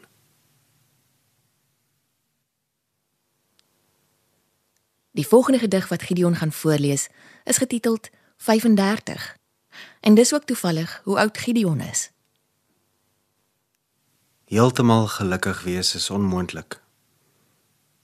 Die 5.13 5.27
volgende 5.27 5.62
gedig 5.62 5.88
wat 5.93 6.10
Gideon 6.10 6.41
gaan 6.41 6.51
voorlees, 6.51 7.07
is 7.45 7.62
getiteld 7.62 8.10
35. 8.41 9.42
En 10.03 10.13
dis 10.13 10.33
ook 10.33 10.43
toevallig 10.43 11.01
hoe 11.03 11.17
oud 11.17 11.38
Gideon 11.38 11.79
is. 11.79 12.12
Heeltemal 14.45 15.07
gelukkig 15.07 15.63
wees 15.63 15.95
is 15.95 16.10
onmoontlik. 16.10 16.81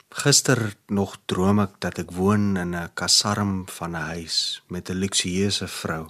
Gister 0.09 0.75
nog 0.87 1.17
droom 1.25 1.59
ek 1.59 1.75
dat 1.83 1.99
ek 1.99 2.13
woon 2.15 2.55
in 2.57 2.71
'n 2.75 2.93
kasarm 2.93 3.67
van 3.67 3.91
'n 3.91 4.07
huis 4.15 4.63
met 4.67 4.89
'n 4.89 5.01
luksieuse 5.03 5.67
vrou. 5.67 6.07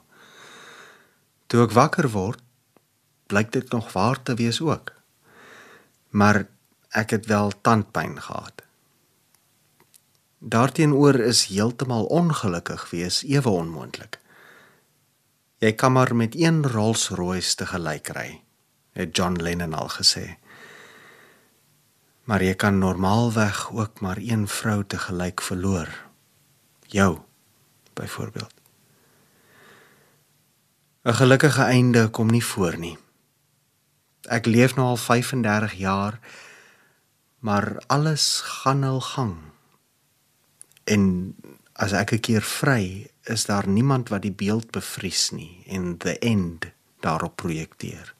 Toe 1.48 1.64
ek 1.64 1.72
wakker 1.72 2.10
word, 2.10 2.42
blyk 3.26 3.52
dit 3.52 3.72
nog 3.72 3.92
waar 3.92 4.24
te 4.24 4.34
wees 4.34 4.62
ook. 4.62 4.94
Maar 6.10 6.48
ek 6.90 7.10
het 7.10 7.26
wel 7.26 7.52
tandpyn 7.62 8.22
gehad. 8.22 8.62
Daarteenoor 10.38 11.16
is 11.16 11.46
heeltemal 11.46 12.06
ongelukkig 12.06 12.90
wees 12.90 13.24
ewe 13.24 13.50
onmoontlik. 13.50 14.20
Jy 15.60 15.74
kan 15.76 15.92
maar 15.92 16.16
met 16.16 16.36
een 16.40 16.64
Rolls-Royce 16.64 17.56
te 17.56 17.66
gelyk 17.68 18.08
ry, 18.16 18.42
het 18.96 19.16
John 19.16 19.36
Lennon 19.44 19.74
al 19.76 19.90
gesê. 19.92 20.38
Maar 22.24 22.44
jy 22.44 22.54
kan 22.56 22.78
normaalweg 22.80 23.72
ook 23.76 24.00
maar 24.00 24.18
een 24.24 24.48
vrou 24.48 24.86
te 24.88 24.98
gelyk 24.98 25.42
verloor. 25.42 25.92
Jou 26.88 27.20
byvoorbeeld. 27.94 28.54
'n 31.04 31.14
Gelukkige 31.14 31.62
einde 31.64 32.08
kom 32.08 32.28
nie 32.28 32.46
voor 32.46 32.78
nie. 32.78 32.98
Ek 34.22 34.46
leef 34.46 34.76
nou 34.76 34.88
al 34.88 34.98
35 34.98 35.74
jaar, 35.74 36.20
maar 37.40 37.84
alles 37.88 38.42
gaan 38.44 38.84
hul 38.84 39.02
gang. 39.02 39.36
En 40.84 41.36
as 41.74 41.92
ek 41.92 42.12
'n 42.12 42.20
keer 42.20 42.42
vry, 42.42 43.12
is 43.30 43.46
daar 43.46 43.68
niemand 43.68 44.10
wat 44.10 44.22
die 44.26 44.34
beeld 44.34 44.72
bevries 44.72 45.30
nie 45.32 45.64
en 45.68 45.98
the 45.98 46.18
end 46.20 46.66
daarop 47.00 47.36
projekteer. 47.36 48.16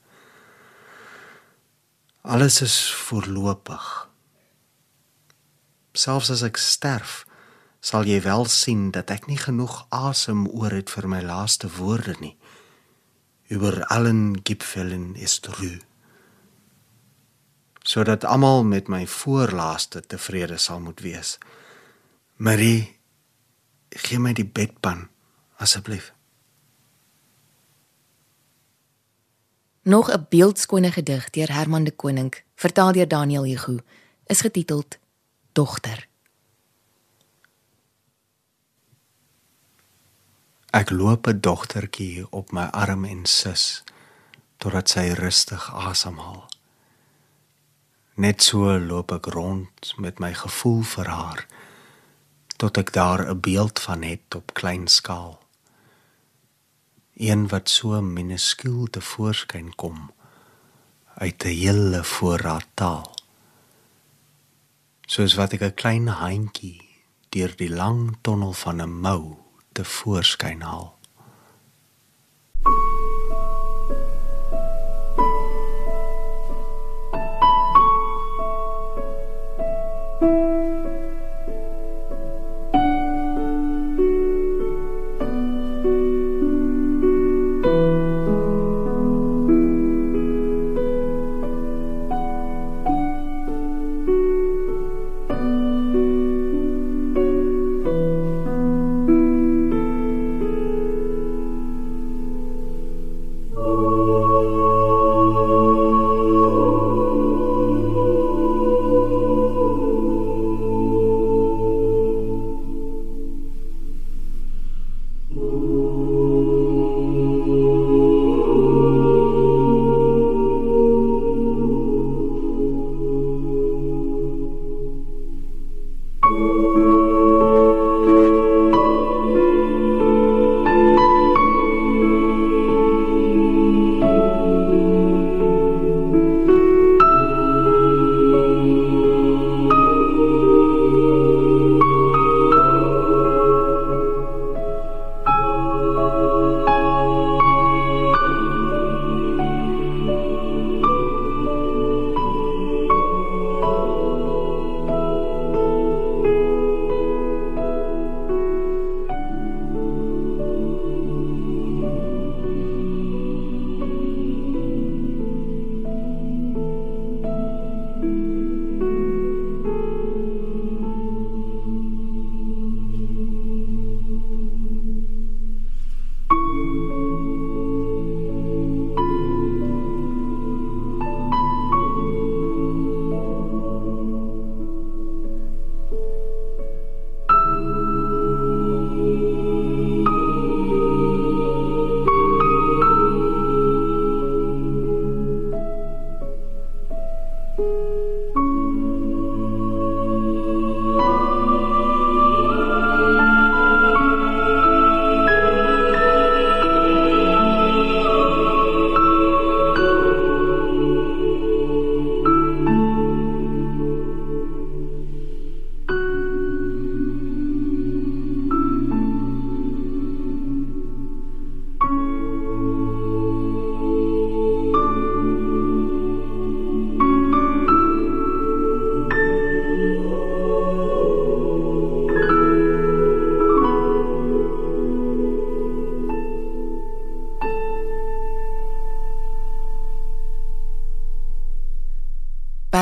Alles 2.20 2.60
is 2.60 2.94
voorlopig. 2.94 4.08
Selfs 5.92 6.30
as 6.30 6.42
ek 6.46 6.60
sterf, 6.60 7.24
sal 7.80 8.04
jy 8.04 8.20
wel 8.22 8.44
sien 8.44 8.90
dat 8.94 9.10
ek 9.10 9.26
nie 9.26 9.40
genoeg 9.40 9.86
asem 9.88 10.44
oor 10.46 10.74
het 10.76 10.92
vir 10.92 11.08
my 11.08 11.22
laaste 11.24 11.70
woorde 11.78 12.14
nie. 12.20 12.36
Über 13.50 13.82
allen 13.90 14.42
Gipfeln 14.44 15.16
ist 15.16 15.48
Ruhe. 15.58 15.80
Sodat 17.82 18.24
almal 18.28 18.62
met 18.68 18.92
my 18.92 19.06
voorlaaste 19.08 20.04
tevrede 20.06 20.60
sal 20.60 20.80
moet 20.84 21.00
wees. 21.00 21.38
Marie, 22.36 22.99
gee 23.90 24.18
my 24.18 24.32
die 24.32 24.46
bedpan 24.46 25.08
asseblief. 25.56 26.12
Nog 29.82 30.10
'n 30.10 30.26
beeldskone 30.28 30.92
gedig 30.92 31.30
deur 31.30 31.52
Herman 31.52 31.84
de 31.84 31.90
Koning, 31.90 32.34
vertaal 32.54 32.92
deur 32.92 33.08
Daniel 33.08 33.44
Hugo, 33.44 33.78
is 34.26 34.40
getiteld 34.40 34.98
Dogter. 35.52 36.08
Ek 40.70 40.90
loop 40.90 41.26
'n 41.26 41.40
dogtertjie 41.40 42.26
op 42.30 42.52
my 42.52 42.64
arm 42.70 43.04
en 43.04 43.26
sus 43.26 43.82
totdat 44.56 44.88
sy 44.88 45.10
rustig 45.10 45.74
asemhaal. 45.74 46.48
Net 48.14 48.42
so 48.42 48.78
loop 48.78 49.12
ek 49.12 49.26
rond 49.26 49.94
met 49.96 50.18
my 50.18 50.34
gevoel 50.34 50.82
vir 50.82 51.08
haar 51.08 51.46
tot 52.60 52.76
ek 52.76 52.92
daar 52.92 53.20
'n 53.24 53.40
beeld 53.40 53.80
van 53.80 54.02
het 54.02 54.34
op 54.34 54.54
klein 54.54 54.88
skaal. 54.88 55.40
Een 57.16 57.48
wat 57.48 57.68
so 57.68 58.00
minuskiel 58.02 58.86
te 58.90 59.00
voorskyn 59.00 59.74
kom 59.74 60.12
uit 61.14 61.44
'n 61.44 61.48
hele 61.48 62.04
voorraad 62.04 62.66
taal. 62.74 63.14
Soos 65.06 65.34
wat 65.34 65.52
ek 65.52 65.62
'n 65.62 65.74
klein 65.74 66.06
handjie 66.08 66.82
deur 67.28 67.56
die 67.56 67.70
lang 67.70 68.16
tonnel 68.20 68.52
van 68.52 68.82
'n 68.82 69.00
mou 69.00 69.36
te 69.72 69.84
voorskyn 69.84 70.60
haal. 70.60 70.99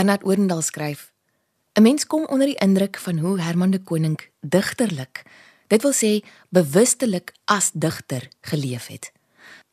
Bernard 0.09 0.27
Oendal 0.27 0.63
skryf: 0.63 1.13
'n 1.73 1.83
Mens 1.83 2.07
kom 2.07 2.25
onder 2.27 2.47
die 2.47 2.57
indruk 2.57 2.99
van 2.99 3.19
hoe 3.19 3.41
Herman 3.41 3.71
de 3.71 3.83
Koning 3.83 4.21
digterlik, 4.41 5.23
dit 5.67 5.83
wil 5.83 5.93
sê 5.93 6.25
bewustelik 6.49 7.35
as 7.45 7.71
digter 7.75 8.29
geleef 8.41 8.87
het. 8.87 9.13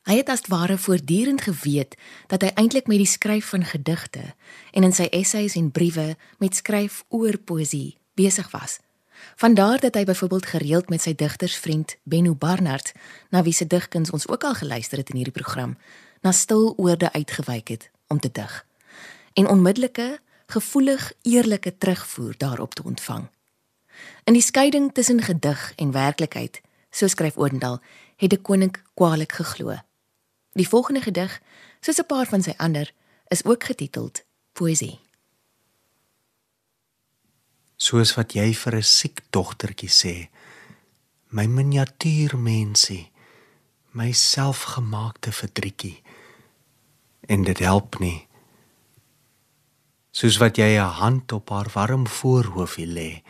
Hy 0.02 0.16
het 0.16 0.28
as 0.28 0.44
ware 0.46 0.78
voortdurend 0.78 1.40
geweet 1.40 1.96
dat 2.26 2.42
hy 2.42 2.50
eintlik 2.54 2.86
met 2.86 2.98
die 2.98 3.06
skryf 3.06 3.48
van 3.48 3.64
gedigte 3.64 4.34
en 4.72 4.82
in 4.82 4.92
sy 4.92 5.08
essays 5.10 5.56
en 5.56 5.70
briewe 5.70 6.16
met 6.38 6.54
skryf 6.54 7.04
oor 7.08 7.38
poësie 7.38 7.96
besig 8.14 8.50
was. 8.50 8.76
Vandaar 9.36 9.80
dat 9.80 9.94
hy 9.94 10.04
byvoorbeeld 10.04 10.46
gereeld 10.46 10.88
met 10.88 11.00
sy 11.00 11.14
digtersvriend 11.14 11.96
Benno 12.02 12.34
Barnard, 12.34 12.92
na 13.30 13.42
wie 13.42 13.56
se 13.56 13.66
digkuns 13.66 14.10
ons 14.10 14.28
ook 14.28 14.44
al 14.44 14.54
geluister 14.54 14.98
het 14.98 15.08
in 15.08 15.16
hierdie 15.16 15.40
program, 15.40 15.78
na 16.20 16.32
stil 16.32 16.74
oorde 16.76 17.12
uitgewyk 17.12 17.68
het 17.68 17.90
om 18.06 18.20
te 18.20 18.28
dig. 18.32 18.66
En 19.32 19.48
onmiddellike, 19.48 20.20
gevoelig, 20.46 21.12
eerlike 21.22 21.78
terugvoer 21.78 22.34
daarop 22.36 22.74
te 22.74 22.82
ontvang. 22.84 23.28
In 24.24 24.32
die 24.32 24.42
skeiding 24.42 24.92
tussen 24.94 25.22
gedig 25.22 25.72
en 25.76 25.92
werklikheid, 25.92 26.60
so 26.90 27.06
skryf 27.06 27.36
Oudendal, 27.36 27.80
het 28.16 28.30
die 28.30 28.40
koning 28.40 28.76
kwaliek 28.94 29.32
geglo. 29.32 29.76
Die 30.52 30.68
volgende 30.68 31.00
gedig, 31.00 31.40
soos 31.80 31.98
'n 31.98 32.06
paar 32.06 32.26
van 32.26 32.42
sy 32.42 32.54
ander, 32.56 32.92
is 33.28 33.44
ook 33.44 33.64
getiteld 33.64 34.24
Poesie. 34.52 35.00
Soos 37.76 38.14
wat 38.14 38.32
jy 38.32 38.54
vir 38.54 38.76
'n 38.76 38.82
siek 38.82 39.20
dogtertjie 39.30 39.90
sê, 39.90 40.28
my 41.28 41.46
miniatuurmensie, 41.46 43.10
my 43.92 44.12
selfgemaakte 44.12 45.32
verdrietjie. 45.32 46.02
En 47.20 47.42
dit 47.42 47.58
help 47.58 47.98
nie. 47.98 48.25
Soos 50.16 50.38
wat 50.40 50.56
jy 50.56 50.80
'n 50.80 50.96
hand 51.02 51.32
op 51.32 51.50
haar 51.50 51.68
warm 51.74 52.06
voorhoofie 52.06 52.88
lê, 52.88 53.22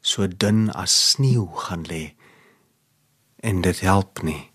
so 0.00 0.28
dun 0.28 0.70
as 0.72 1.10
sneeu 1.10 1.48
gaan 1.54 1.84
lê. 1.86 2.14
En 3.40 3.60
dit 3.60 3.80
help 3.80 4.22
nie 4.22 4.50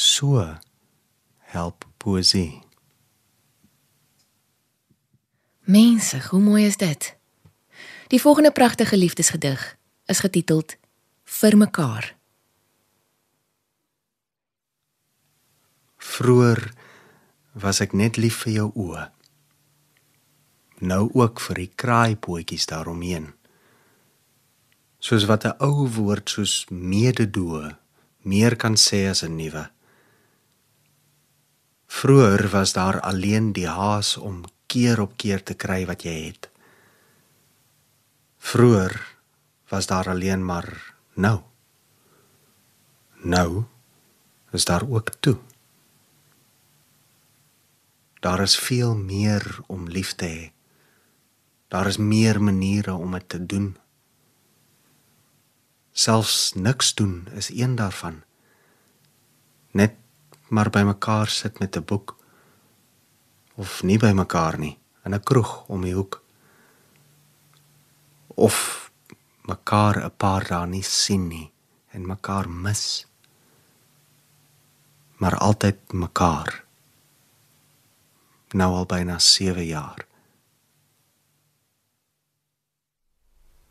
so 0.00 0.58
help 1.38 1.84
poesie. 1.96 2.62
Mense, 5.60 6.18
hoe 6.30 6.40
mooi 6.40 6.64
is 6.66 6.76
dit? 6.76 7.16
Die 8.08 8.20
volgende 8.20 8.50
pragtige 8.50 8.96
liefdesgedig 8.96 9.76
is 10.06 10.18
getiteld 10.18 10.78
Vir 11.30 11.54
mekaar. 11.56 12.16
Vroer 15.96 16.72
was 17.52 17.78
ek 17.84 17.92
net 17.94 18.18
lief 18.18 18.40
vir 18.42 18.52
jou 18.56 18.66
oë. 18.74 19.04
Nou 20.80 21.10
ook 21.12 21.40
vir 21.40 21.60
die 21.60 21.72
kraaipootjies 21.76 22.66
daaromheen. 22.66 23.32
Soos 24.98 25.24
wat 25.28 25.44
'n 25.44 25.56
ou 25.60 25.88
woord 25.88 26.28
soos 26.28 26.66
mededoe 26.70 27.76
meer 28.22 28.56
kan 28.56 28.76
sê 28.76 29.08
as 29.10 29.22
'n 29.22 29.36
nuwe. 29.36 29.70
Vroer 31.86 32.48
was 32.48 32.72
daar 32.72 33.00
alleen 33.00 33.52
die 33.52 33.68
haas 33.68 34.16
om 34.16 34.44
keer 34.66 35.00
op 35.00 35.16
keer 35.16 35.42
te 35.42 35.54
kry 35.54 35.86
wat 35.86 36.02
jy 36.02 36.26
het. 36.26 36.50
Vroer 38.38 38.94
was 39.68 39.86
daar 39.86 40.08
alleen 40.08 40.44
maar 40.44 40.94
nou. 41.14 41.40
Nou 43.22 43.64
is 44.50 44.64
daar 44.64 44.88
ook 44.88 45.10
toe. 45.20 45.38
Daar 48.20 48.40
is 48.40 48.58
veel 48.58 48.96
meer 48.96 49.60
om 49.66 49.88
lief 49.88 50.14
te 50.14 50.26
hê. 50.26 50.59
Daar 51.70 51.86
is 51.86 51.96
meer 51.96 52.42
maniere 52.42 52.92
om 52.92 53.12
dit 53.14 53.28
te 53.28 53.46
doen. 53.46 53.76
Selfs 55.92 56.52
niks 56.54 56.94
doen 56.94 57.28
is 57.34 57.50
een 57.54 57.74
daarvan. 57.78 58.22
Net 59.70 59.94
maar 60.48 60.70
by 60.70 60.82
mekaar 60.82 61.28
sit 61.28 61.58
met 61.58 61.76
'n 61.76 61.84
boek. 61.84 62.16
Of 63.54 63.82
nie 63.82 63.98
by 63.98 64.10
mekaar 64.10 64.58
nie 64.58 64.78
in 65.04 65.14
'n 65.14 65.22
kroeg 65.22 65.68
om 65.68 65.80
die 65.82 65.94
hoek. 65.94 66.22
Of 68.26 68.90
mekaar 69.42 70.04
'n 70.04 70.16
paar 70.16 70.44
dae 70.48 70.66
nie 70.66 70.82
sien 70.82 71.28
nie 71.28 71.52
en 71.90 72.06
mekaar 72.06 72.50
mis. 72.50 73.06
Maar 75.16 75.38
altyd 75.38 75.92
mekaar. 75.92 76.64
Nou 78.48 78.74
al 78.74 78.86
byna 78.86 79.18
7 79.18 79.66
jaar 79.66 80.08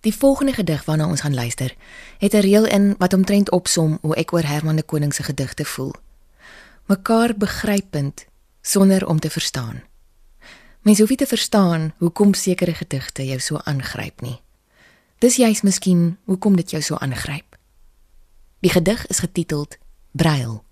Die 0.10 0.18
volgende 0.18 0.54
gedig 0.54 0.86
waarna 0.86 1.06
ons 1.08 1.22
gaan 1.22 1.34
luister, 1.34 1.76
het 2.18 2.34
'n 2.34 2.42
reël 2.42 2.66
in 2.66 2.96
wat 2.98 3.14
omtrent 3.14 3.52
opsom 3.52 3.98
hoe 4.02 4.16
ek 4.16 4.34
oor 4.34 4.44
Herman 4.44 4.76
de 4.76 4.84
Koning 4.84 5.14
se 5.14 5.24
gedigte 5.24 5.66
voel 5.66 5.94
mekaar 6.86 7.38
begrypend 7.38 8.26
sonder 8.62 9.08
om 9.08 9.20
te 9.20 9.30
verstaan. 9.30 9.84
Mens 10.82 11.00
hoef 11.00 11.10
nie 11.10 11.18
te 11.18 11.28
verstaan 11.28 11.94
hoekom 11.98 12.34
sekere 12.34 12.74
gedigte 12.74 13.26
jou 13.26 13.40
so 13.40 13.58
aangryp 13.58 14.22
nie. 14.22 14.42
Dis 15.18 15.36
juist 15.36 15.64
miskien 15.64 16.18
hoekom 16.24 16.56
dit 16.56 16.70
jou 16.70 16.82
so 16.82 16.96
aangryp. 16.96 17.58
Die 18.60 18.72
gedig 18.72 19.08
is 19.08 19.20
getiteld 19.20 19.78
Brail. 20.12 20.64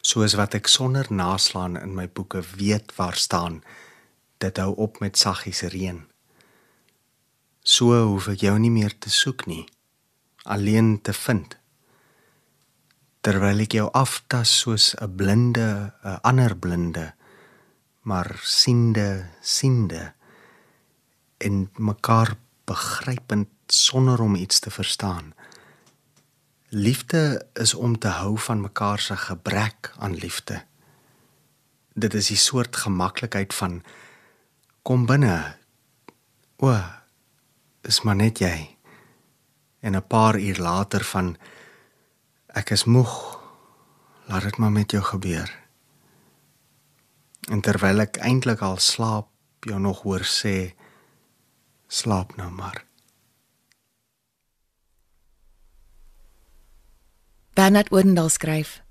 Soos 0.00 0.34
wat 0.34 0.54
ek 0.54 0.66
sonder 0.66 1.06
naslaan 1.08 1.80
in 1.80 1.94
my 1.94 2.08
boeke 2.08 2.42
weet 2.56 2.96
waar 2.96 3.14
staan, 3.14 3.62
dit 4.42 4.60
hou 4.62 4.74
op 4.76 5.00
met 5.00 5.18
saggies 5.18 5.62
reën. 5.72 6.02
So 7.62 7.94
hoef 8.10 8.28
ek 8.34 8.42
jou 8.44 8.58
nie 8.58 8.74
meer 8.74 8.94
te 8.98 9.10
soek 9.10 9.46
nie, 9.46 9.64
alleen 10.44 10.96
te 11.00 11.14
vind 11.14 11.62
terwyl 13.22 13.62
ek 13.62 13.76
jou 13.78 13.86
aftas 13.94 14.50
soos 14.62 14.94
'n 14.98 15.14
blinde, 15.16 15.94
'n 16.02 16.18
ander 16.22 16.56
blinde, 16.56 17.14
maar 18.02 18.40
siende, 18.42 19.30
siende 19.40 20.12
en 21.38 21.70
mekaar 21.76 22.36
begrypend 22.64 23.48
sonder 23.66 24.20
om 24.20 24.34
iets 24.34 24.58
te 24.58 24.70
verstaan. 24.70 25.34
Liefde 26.68 27.46
is 27.54 27.74
om 27.74 27.98
te 27.98 28.08
hou 28.08 28.38
van 28.38 28.60
mekaar 28.60 28.98
se 28.98 29.16
gebrek 29.16 29.92
aan 29.98 30.14
liefde. 30.14 30.64
Dit 31.94 32.14
is 32.14 32.26
die 32.26 32.36
soort 32.36 32.76
gemaklikheid 32.76 33.54
van 33.54 33.82
kom 34.82 35.06
binne. 35.06 35.56
O, 36.56 36.74
is 37.82 38.02
maar 38.02 38.16
net 38.16 38.38
jy. 38.38 38.76
En 39.80 39.96
'n 39.96 40.06
paar 40.06 40.38
uur 40.38 40.58
later 40.58 41.04
van 41.04 41.36
Ek 42.52 42.70
is 42.70 42.84
moeg. 42.84 43.40
Laat 44.28 44.42
dit 44.42 44.56
maar 44.56 44.72
met 44.72 44.90
jou 44.90 45.02
gebeur. 45.02 45.48
En 47.48 47.60
terwyl 47.60 48.04
ek 48.04 48.18
eintlik 48.20 48.60
al 48.60 48.76
slaap, 48.76 49.30
jou 49.64 49.80
nog 49.80 50.02
hoor 50.04 50.24
sê 50.28 50.74
slaap 51.88 52.36
nou 52.36 52.50
maar. 52.52 52.84
Bernard 57.56 57.90
Oudendal 57.90 58.28
skryf: 58.28 58.82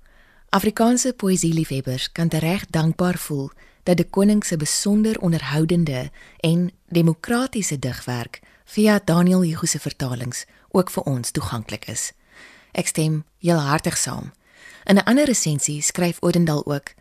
Afrikaanse 0.50 1.14
poësieliefhebbers 1.14 2.12
kan 2.12 2.28
tereg 2.28 2.66
dankbaar 2.66 3.18
voel 3.18 3.50
dat 3.82 3.96
die 3.96 4.08
koning 4.10 4.44
se 4.44 4.56
besonder 4.56 5.20
onderhoudende 5.20 6.10
en 6.40 6.70
demokratiese 6.88 7.78
digwerk 7.78 8.40
via 8.64 9.00
Daniel 9.04 9.42
Hugo 9.42 9.66
se 9.66 9.78
vertalings 9.78 10.44
ook 10.70 10.90
vir 10.90 11.02
ons 11.02 11.30
toeganklik 11.30 11.84
is. 11.86 12.12
Ek 12.72 12.86
stem 12.86 13.24
heel 13.38 13.60
hartig 13.60 13.98
saam. 13.98 14.32
In 14.84 14.96
'n 14.96 15.04
ander 15.04 15.24
resensie 15.24 15.82
skryf 15.82 16.18
Odendal 16.20 16.66
ook: 16.66 16.94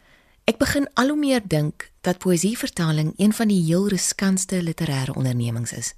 Ek 0.46 0.58
begin 0.58 0.90
al 0.94 1.08
hoe 1.08 1.18
meer 1.18 1.42
dink 1.48 1.92
dat 2.02 2.18
poësievertaling 2.18 3.14
een 3.18 3.34
van 3.34 3.48
die 3.48 3.64
heel 3.64 3.88
riskantste 3.88 4.62
literêre 4.64 5.14
ondernemings 5.14 5.72
is. 5.72 5.94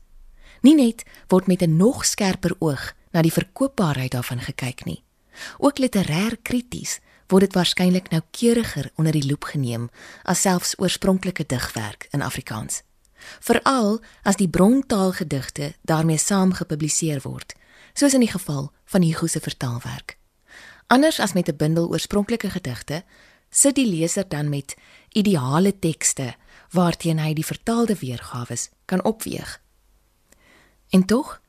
Nie 0.62 0.76
net 0.76 1.04
word 1.28 1.48
met 1.48 1.62
'n 1.62 1.78
nog 1.78 2.06
skerper 2.06 2.56
oog 2.60 2.94
na 3.12 3.22
die 3.22 3.32
verkoopbaarheid 3.32 4.12
daarvan 4.12 4.40
gekyk 4.40 4.86
nie. 4.86 5.04
Ook 5.58 5.80
literêr 5.80 6.38
krities 6.42 7.00
word 7.34 7.48
dit 7.48 7.58
waarskynlik 7.58 8.12
noukeuriger 8.14 8.92
onder 9.02 9.16
die 9.16 9.26
loep 9.26 9.50
geneem 9.50 9.90
as 10.30 10.44
selfs 10.46 10.76
oorspronklike 10.78 11.46
digwerk 11.50 12.08
in 12.14 12.22
Afrikaans. 12.22 12.84
Veral 13.42 14.02
as 14.22 14.38
die 14.38 14.50
brontaalgedigte 14.50 15.74
daarmee 15.82 16.22
saam 16.22 16.54
gepubliseer 16.54 17.24
word 17.26 17.56
soos 17.94 18.14
in 18.18 18.24
die 18.26 18.32
geval 18.32 18.72
van 18.90 19.06
Hugo 19.06 19.28
se 19.28 19.40
vertaalwerk. 19.40 20.18
Anders 20.88 21.20
as 21.20 21.34
met 21.34 21.50
'n 21.50 21.56
bundel 21.56 21.90
oorspronklike 21.90 22.50
gedigte, 22.50 23.04
sit 23.50 23.76
die 23.76 23.86
leser 23.86 24.28
dan 24.28 24.50
met 24.50 24.76
ideale 25.10 25.80
tekste 25.80 26.36
waarteen 26.70 27.20
hy 27.20 27.34
die 27.34 27.46
vertaalde 27.46 27.96
weergawe 27.96 28.58
kan 28.86 29.04
opweeg. 29.04 29.62
En 30.90 31.06
tog, 31.06 31.42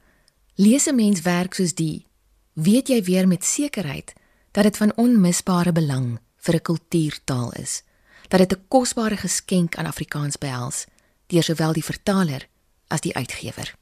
lees 0.54 0.86
'n 0.86 0.94
mens 0.94 1.20
werk 1.20 1.54
soos 1.54 1.74
die, 1.74 2.06
weet 2.52 2.88
jy 2.88 3.02
weer 3.02 3.28
met 3.28 3.44
sekerheid 3.44 4.12
dat 4.54 4.62
dit 4.62 4.76
van 4.76 4.92
onmisbare 4.96 5.72
belang 5.72 6.18
vir 6.36 6.54
'n 6.54 6.62
kultuurtaal 6.62 7.52
is, 7.52 7.82
dat 8.28 8.38
dit 8.38 8.52
'n 8.52 8.64
kosbare 8.68 9.16
geskenk 9.16 9.76
aan 9.76 9.86
Afrikaans 9.86 10.38
behels 10.38 10.84
deur 11.26 11.42
sowel 11.42 11.72
die 11.72 11.84
vertaler 11.84 12.48
as 12.86 13.00
die 13.00 13.14
uitgewer. 13.14 13.74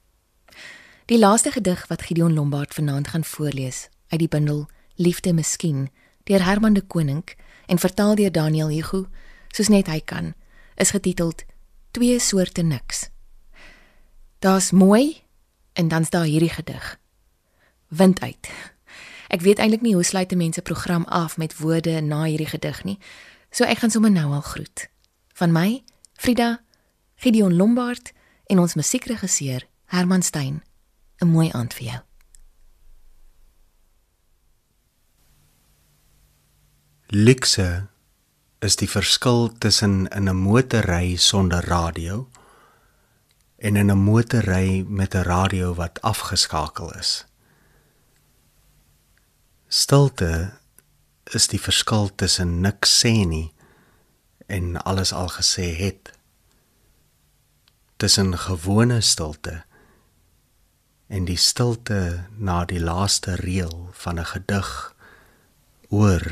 Die 1.04 1.18
laaste 1.18 1.50
gedig 1.50 1.86
wat 1.86 2.02
Gideon 2.02 2.34
Lombard 2.34 2.74
vanaand 2.74 3.08
gaan 3.08 3.24
voorlees 3.24 3.88
uit 4.08 4.18
die 4.18 4.28
bundel 4.28 4.68
Liefde 4.94 5.32
Miskien 5.32 5.90
deur 6.24 6.44
Herman 6.44 6.72
de 6.72 6.86
Koning 6.86 7.24
en 7.66 7.78
vertaal 7.78 8.14
deur 8.14 8.32
Daniel 8.32 8.68
Hugo 8.68 9.06
soos 9.48 9.68
net 9.68 9.86
hy 9.86 10.00
kan, 10.00 10.34
is 10.74 10.90
getiteld 10.90 11.44
Twee 11.90 12.18
soorte 12.18 12.62
niks. 12.62 13.10
Daar's 14.38 14.70
mooi 14.70 15.22
en 15.72 15.88
dan's 15.88 16.10
daar 16.10 16.24
hierdie 16.24 16.50
gedig. 16.50 16.98
Wind 17.88 18.20
uit. 18.20 18.71
Ek 19.32 19.40
weet 19.40 19.62
eintlik 19.64 19.80
nie 19.80 19.94
hoe 19.96 20.04
sluit 20.04 20.34
mense 20.36 20.62
program 20.62 21.04
af 21.08 21.38
met 21.40 21.56
woorde 21.56 22.00
na 22.00 22.24
hierdie 22.28 22.50
gedig 22.50 22.84
nie. 22.84 22.98
So 23.50 23.64
ek 23.64 23.80
gaan 23.80 23.90
sommer 23.90 24.12
nou 24.12 24.28
al 24.32 24.44
groet. 24.44 24.88
Van 25.40 25.52
my, 25.52 25.82
Frida, 26.20 26.60
Gideon 27.16 27.56
Lombard 27.56 28.12
en 28.52 28.60
ons 28.60 28.74
musiekregisseur 28.76 29.64
Herman 29.86 30.22
Stein. 30.22 30.62
'n 31.22 31.28
Mooi 31.28 31.48
aand 31.52 31.74
vir 31.74 31.86
jou. 31.86 32.00
Luxe 37.06 37.88
is 38.60 38.76
die 38.76 38.90
verskil 38.90 39.52
tussen 39.58 40.08
in 40.08 40.28
'n 40.28 40.36
motorry 40.36 41.16
sonder 41.16 41.64
radio 41.64 42.28
en 43.58 43.76
in 43.76 43.90
'n 43.90 43.98
motorry 43.98 44.84
met 44.88 45.14
'n 45.14 45.22
radio 45.22 45.74
wat 45.74 46.02
afgeskakel 46.02 46.92
is. 46.92 47.31
Stilte 49.72 50.58
is 51.32 51.46
die 51.48 51.60
verskil 51.60 52.10
tussen 52.20 52.58
niks 52.60 52.90
sê 53.00 53.12
nie 53.24 53.54
en 54.52 54.76
alles 54.76 55.14
al 55.16 55.30
gesê 55.32 55.70
het. 55.78 56.10
Tussen 57.96 58.36
gewone 58.36 59.00
stilte 59.00 59.62
en 61.08 61.24
die 61.24 61.38
stilte 61.40 62.26
na 62.36 62.66
die 62.68 62.82
laaste 62.84 63.38
reël 63.40 63.88
van 64.04 64.20
'n 64.20 64.28
gedig 64.34 64.68
oor 65.88 66.24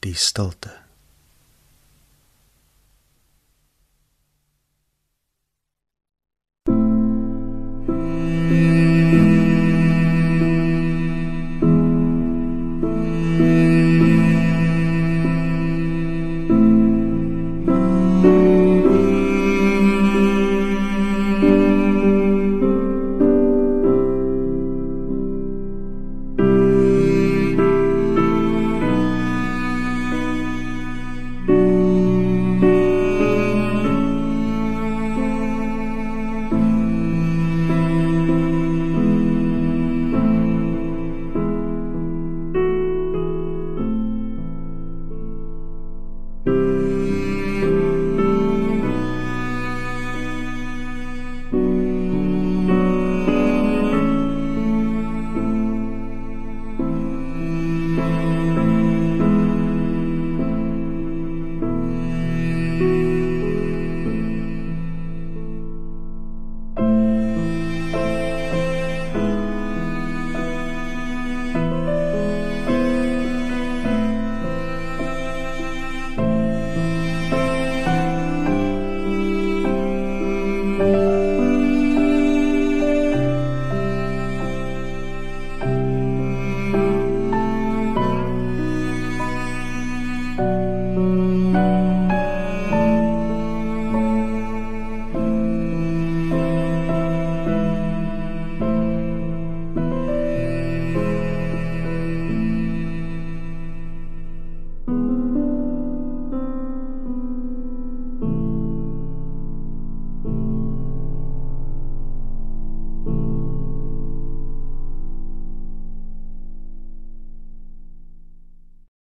die 0.00 0.16
stilte 0.16 0.72